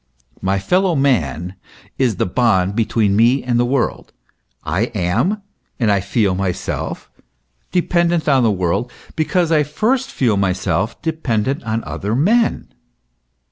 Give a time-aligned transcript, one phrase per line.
[0.41, 1.53] My fellow man
[1.99, 4.13] is the bond between me and the world.
[4.63, 5.43] I am,
[5.79, 7.11] and I feel myself,
[7.71, 12.73] dependent on the world, because I first feel myself dependent on other men.